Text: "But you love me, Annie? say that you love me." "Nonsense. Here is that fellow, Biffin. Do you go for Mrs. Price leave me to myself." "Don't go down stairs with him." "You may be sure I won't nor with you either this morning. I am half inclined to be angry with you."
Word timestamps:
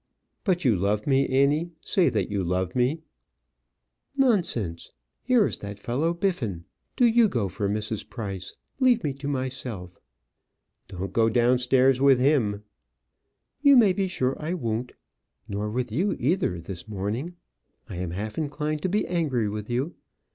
"But 0.43 0.65
you 0.65 0.75
love 0.75 1.05
me, 1.05 1.27
Annie? 1.27 1.69
say 1.85 2.09
that 2.09 2.27
you 2.31 2.43
love 2.43 2.75
me." 2.75 3.03
"Nonsense. 4.17 4.91
Here 5.21 5.45
is 5.45 5.59
that 5.59 5.77
fellow, 5.77 6.11
Biffin. 6.11 6.65
Do 6.95 7.05
you 7.05 7.29
go 7.29 7.47
for 7.47 7.69
Mrs. 7.69 8.09
Price 8.09 8.55
leave 8.79 9.03
me 9.03 9.13
to 9.13 9.27
myself." 9.27 9.99
"Don't 10.87 11.13
go 11.13 11.29
down 11.29 11.59
stairs 11.59 12.01
with 12.01 12.17
him." 12.17 12.63
"You 13.61 13.77
may 13.77 13.93
be 13.93 14.07
sure 14.07 14.35
I 14.41 14.55
won't 14.55 14.93
nor 15.47 15.69
with 15.69 15.91
you 15.91 16.13
either 16.19 16.59
this 16.59 16.87
morning. 16.87 17.35
I 17.87 17.97
am 17.97 18.09
half 18.09 18.39
inclined 18.39 18.81
to 18.81 18.89
be 18.89 19.05
angry 19.05 19.47
with 19.47 19.69
you." 19.69 19.93